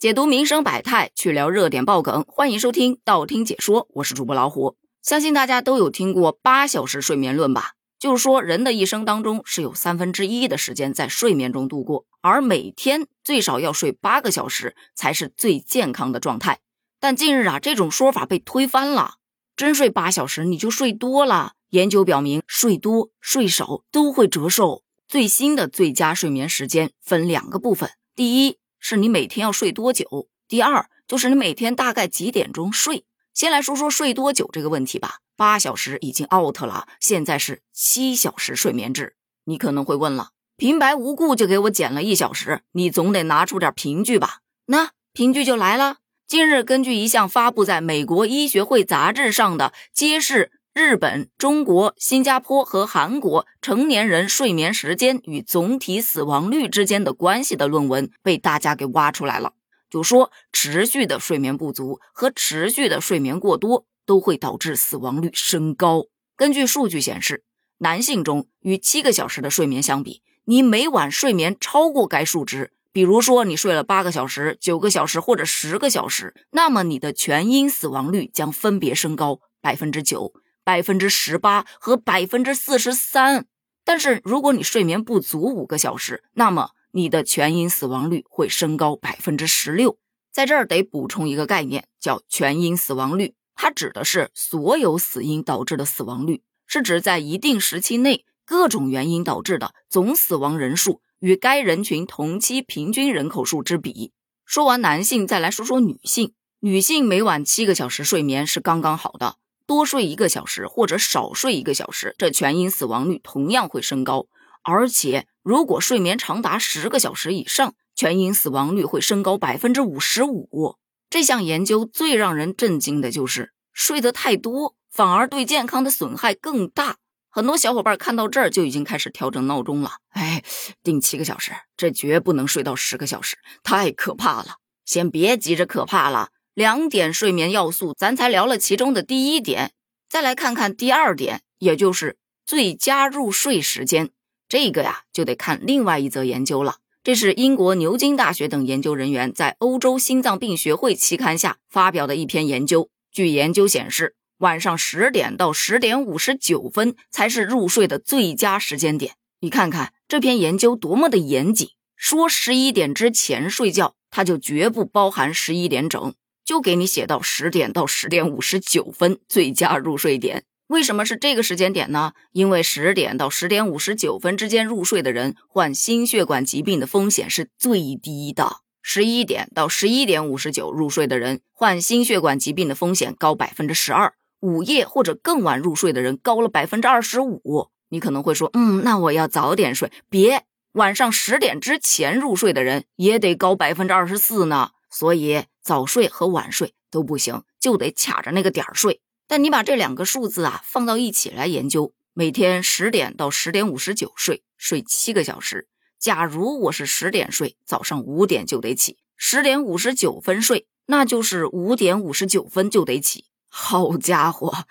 [0.00, 4.78] 解读民生百态，去聊热点爆梗，欢迎收听道听解说，我是主播老虎。
[5.02, 7.72] 相信大家都有听过八小时睡眠论吧？
[7.98, 16.60] 就是说，人的一生当中是有三分之一的时间在睡眠中度过，而每天最少要睡八个小时才是最健康的状态。
[16.98, 19.16] 但近日啊，这种说法被推翻了，
[19.54, 21.52] 真睡八小时你就睡多了。
[21.72, 24.82] 研究表明，睡多睡少都会折寿。
[25.06, 28.59] 最新的最佳睡眠时间分两个部分，第一。
[28.80, 30.28] 是你每天要睡多久？
[30.48, 33.04] 第二就是你每天大概几点钟睡？
[33.32, 35.18] 先来说说睡多久这个问题吧。
[35.36, 39.14] 八小时已经 out 了，现在是七小时睡眠制。
[39.44, 44.40] 你可能会问了，平白无故就给我减了一小时，你总得拿出点凭据吧？
[44.66, 45.98] 那凭据就来了。
[46.26, 50.52] 近日，根据一项发布在美国医学会杂志上的揭示。
[50.72, 59.54] 日本、中国、新加坡和韩国成年人睡眠时间与总体死亡率之间的关系的论文被大家给挖出来了。
[59.90, 66.04] 就说持续的睡眠不足和持续的睡眠过多都会导致死亡率升高。
[66.36, 67.42] 根据数据显示，
[67.78, 80.32] 男性中与七个小时的睡眠相比，你每晚睡眠超过该数值，比如说你睡了八个小时、九个小时或者十个小时，那么你的全因死亡率将分别升高百分之九。
[80.70, 83.46] 百分之十八和百分之四十三，
[83.84, 89.98] 但是如果你睡眠不足五个小时，那么你的全因死亡率会升高百分之十六。
[90.30, 104.12] 在这儿得补充一个概念，叫全因死亡率，它指的是所有死因导致的死亡率，是指在一定时期内各种原因导致的总死亡人数与该人群同期平均人口数之比。
[104.44, 106.32] 说完男性，再来说说女性。
[106.60, 109.34] 女性每晚七个小时睡眠是刚刚好的。
[109.66, 114.26] 多睡一个小时或者少睡一个小时，这全因死亡率同样会升高。
[114.62, 120.76] 而且，如果睡眠长达十个小时以上，全因死亡率会升高百分之五十五。
[121.08, 126.96] 这项研究最让人震惊的就是，睡得太多反而对健康的损害更大。
[127.30, 130.42] 很多小伙伴看到这儿就已经开始调整闹钟了，哎，
[130.82, 134.56] 定七个小时，这绝不能睡到十个小时，太可怕了。
[134.84, 136.30] 先别急着可怕了。
[136.60, 139.72] 两点睡眠要素，咱才聊了其中的第一点，
[140.10, 144.10] 再来看看第二点，也就是最佳入睡时间。
[144.46, 146.76] 这个呀，就得看另外一则研究了。
[147.02, 152.90] 这是英国牛津大学等研究人员在《欧洲心脏病学会》期刊下发表的一篇研究。
[153.10, 159.14] 据研究显示，晚上十点到十点五十九分才是入睡的最佳时间点。
[159.40, 166.12] 你看看这篇研究多么的严谨，说十一点之前睡觉，它就绝不包含十一点整。
[166.44, 170.44] 就给你写到十点到十点五十九分最佳入睡点。
[170.68, 172.12] 为什么是这个时间点呢？
[172.32, 178.58] 因为十点到十点五十九分之间入睡的人，患心血管疾病的风险是最低的。
[178.80, 184.14] 十一点到十一点五十九入睡的人，患心血管疾病的风险高百分之十二。
[184.40, 187.68] 午夜或者更晚入睡的人，高了百分之二十五。
[187.90, 189.90] 你可能会说，嗯，那我要早点睡。
[190.08, 194.70] 别，晚上十点之前入睡的人也得高百分之二十四呢。
[194.90, 195.44] 所以。
[195.62, 199.02] 早睡和晚睡都不行，就得卡着那个点儿睡。
[199.28, 205.68] 但你把这两个数字啊放到一起来研究，每天十点到十点五十九睡，睡七个小时。
[205.98, 213.26] 假如我是十点睡，早上五点就得起；十点五十九分睡，那就是五点五十九分就得起。
[213.48, 214.64] 好家伙，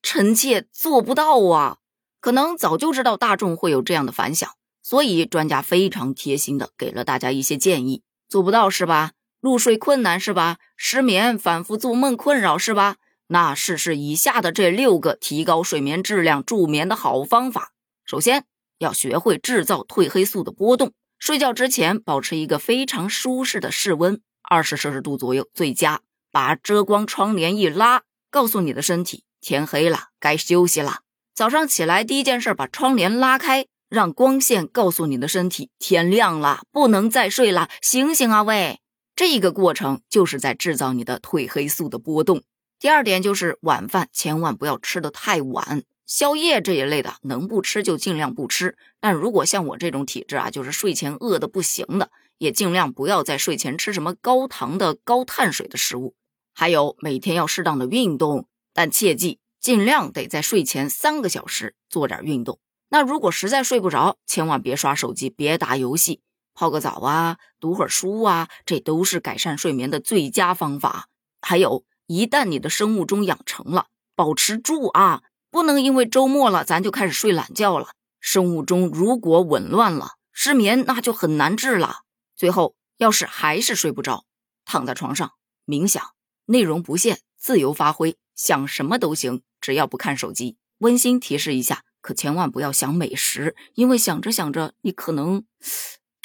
[0.00, 1.78] 臣妾做不到啊！
[2.20, 4.48] 可能早就知道大众会有这样的反响，
[4.80, 8.04] 所以专家非常贴心的给了大家一些建议。
[8.28, 9.10] 做不到是吧？
[9.46, 10.58] 入睡困难是吧？
[10.76, 12.96] 失眠、反复做梦困扰是吧？
[13.28, 17.70] 那试试以下的这六个提高睡眠质量、助眠的好方法。
[18.04, 18.44] 首先，
[18.78, 20.94] 要学会制造褪黑素的波动。
[21.20, 26.00] 睡觉之前保持一个非常舒适的室温，二十摄氏度左右最佳。
[26.32, 31.02] 把遮光窗帘一拉，告诉你的身体天黑了，该休息了。
[31.36, 38.80] 早上起来第一件事，把窗帘拉开，让光线告诉你的身体天亮了，不能再睡了，醒醒啊喂！
[39.16, 42.42] 这个过程就是在制造你的褪黑素的波动。
[42.78, 48.76] 第二点就是晚饭千万不要吃的太晚，宵夜这一类的能不吃就尽量不吃。
[49.00, 56.14] 但如果像我这种体质啊，就是睡前饿的不行的，也尽量不要在睡前吃什么高糖的、高碳水的食物。
[56.54, 62.58] 还有每天要适当的运动，但切记尽量得在睡前三个小时做点运动。
[62.90, 66.20] 那如果实在睡不着，千万别刷手机，别打游戏。
[66.56, 71.08] 泡个澡啊，读会儿书啊，这都是改善睡眠的最佳方法。
[71.42, 77.90] 还有，一旦你的生物钟养成了，保持住啊，不能因为周末了咱就开始睡懒觉了。
[78.18, 81.98] 生物钟如果紊乱了，失眠那就很难治了。
[82.34, 84.24] 最后，要是还是睡不着，
[84.64, 85.32] 躺在床上
[85.66, 86.02] 冥想，
[86.46, 90.56] 内容不限，自由发挥，想什么都行，只要不看手机。
[90.78, 95.44] 温馨提示一下，可千万不要想美食，因为想着想着，你可能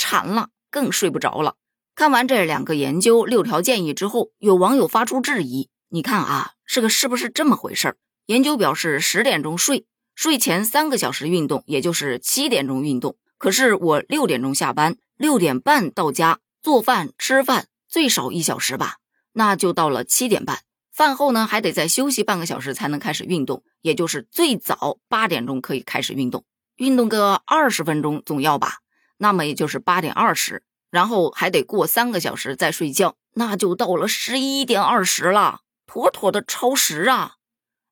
[0.01, 1.57] 馋了，更睡不着了。
[1.93, 7.97] 看完这两个研究六条建议之后，有网友发出质疑：你看啊，这个是不是这么回事儿？
[8.25, 13.15] 研究表示十点钟睡，睡前三个小时运动，也就是七点钟运动。
[13.37, 18.95] 可是我六点钟下班，六点半到家做饭吃饭，最少一小时吧，
[19.33, 20.61] 那就到了七点半。
[20.91, 26.43] 饭后呢，还得再休息半个小时才能开始运动，也就是最早八点钟可以开始运动，
[26.77, 28.79] 运动个二十分钟总要吧？
[29.21, 30.63] 那么也就是八点二十。
[30.89, 37.35] 然后还得过三个小时再睡觉，那就到了十一点二十了，妥妥的超时啊！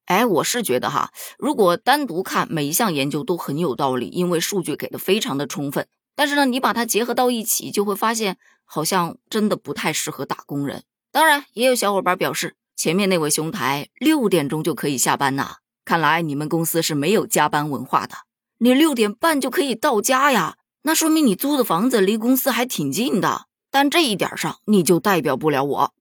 [0.08, 5.88] 哎，我是觉得哈，如果单独看每一项研究都很有道理，因为数据给的非常的充分。
[6.14, 10.84] 但是呢，你把它结合到一起，就会发现好像真的不太适合打工人。
[11.10, 18.16] 当然，也有小伙伴表示，前面那位兄台六点钟就可以下班呐，看来你们公司是没有加班文化的，
[18.58, 20.58] 你六点半就可以到家呀。
[20.82, 25.94] 那说明你租的房子离公司还挺近的，但这一点上你就代表不了我。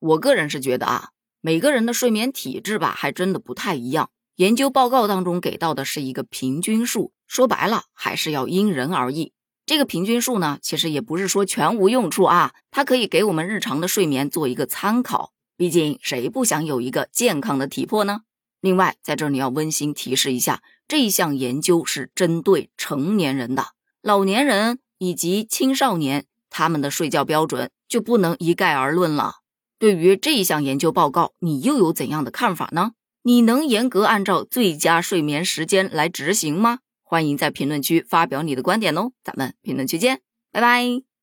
[0.00, 4.10] 我个人是觉得啊，每个人的睡眠体质吧，还真的不太一样。
[4.36, 9.32] 研究报告当中给到的是一个平均数，说白了还是要因人而异。
[9.64, 15.32] 这个平均数呢，其实也不是说全无用处啊，它可以给我们日常的睡眠做一个参考。
[15.56, 18.22] 毕竟谁不想有一个健康的体魄呢？
[18.60, 23.68] 另外，在这里要温馨提示一下，这一项研究是针对成年人的。
[24.06, 29.38] 老年人以及青少年，他们的睡觉标准就不能一概而论了。
[29.80, 32.92] 对于这一项研究报告，你又有怎样的看法呢？
[33.24, 36.78] 你能严格按照最佳睡眠时间来执行吗？
[37.02, 40.20] 欢迎在评论区发表你的观点哦，咱们评论区见，
[40.52, 41.15] 拜拜。